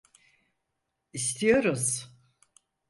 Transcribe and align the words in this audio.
İstiyoruz. 1.13 2.09